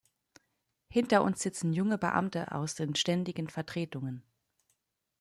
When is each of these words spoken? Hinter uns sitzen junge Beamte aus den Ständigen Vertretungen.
Hinter 0.89 1.21
uns 1.21 1.41
sitzen 1.43 1.73
junge 1.73 1.99
Beamte 1.99 2.53
aus 2.53 2.73
den 2.73 2.95
Ständigen 2.95 3.49
Vertretungen. 3.51 4.23